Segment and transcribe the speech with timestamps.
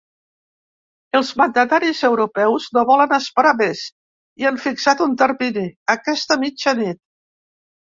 [1.19, 3.85] Els mandataris europeus no volen esperar més
[4.43, 7.03] i han fixat un termini: aquesta mitjanit.